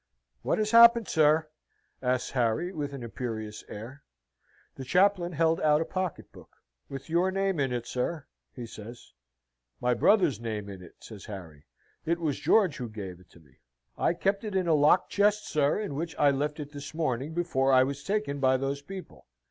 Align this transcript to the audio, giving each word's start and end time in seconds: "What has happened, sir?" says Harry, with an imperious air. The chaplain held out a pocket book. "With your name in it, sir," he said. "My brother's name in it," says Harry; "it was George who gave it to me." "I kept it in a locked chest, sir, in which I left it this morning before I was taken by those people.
"What 0.41 0.57
has 0.57 0.71
happened, 0.71 1.07
sir?" 1.07 1.47
says 1.99 2.31
Harry, 2.31 2.73
with 2.73 2.91
an 2.93 3.03
imperious 3.03 3.63
air. 3.69 4.01
The 4.73 4.83
chaplain 4.83 5.33
held 5.33 5.61
out 5.61 5.79
a 5.79 5.85
pocket 5.85 6.31
book. 6.31 6.55
"With 6.89 7.07
your 7.07 7.29
name 7.29 7.59
in 7.59 7.71
it, 7.71 7.85
sir," 7.85 8.25
he 8.51 8.65
said. 8.65 8.95
"My 9.79 9.93
brother's 9.93 10.39
name 10.39 10.69
in 10.69 10.81
it," 10.81 10.95
says 11.01 11.25
Harry; 11.25 11.67
"it 12.03 12.17
was 12.17 12.39
George 12.39 12.77
who 12.77 12.89
gave 12.89 13.19
it 13.19 13.29
to 13.29 13.39
me." 13.39 13.59
"I 13.95 14.15
kept 14.15 14.43
it 14.43 14.55
in 14.55 14.67
a 14.67 14.73
locked 14.73 15.11
chest, 15.11 15.47
sir, 15.47 15.79
in 15.79 15.93
which 15.93 16.15
I 16.17 16.31
left 16.31 16.59
it 16.59 16.71
this 16.71 16.95
morning 16.95 17.35
before 17.35 17.71
I 17.71 17.83
was 17.83 18.03
taken 18.03 18.39
by 18.39 18.57
those 18.57 18.81
people. 18.81 19.27